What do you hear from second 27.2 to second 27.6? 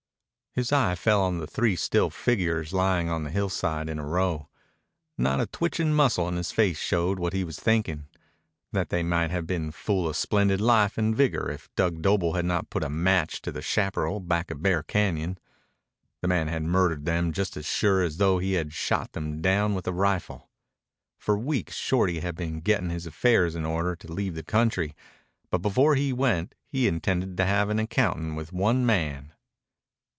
to